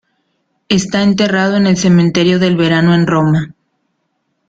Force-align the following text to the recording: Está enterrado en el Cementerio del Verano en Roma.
Está 0.67 1.03
enterrado 1.03 1.57
en 1.57 1.67
el 1.67 1.77
Cementerio 1.77 2.39
del 2.39 2.57
Verano 2.57 2.95
en 2.95 3.05
Roma. 3.05 3.53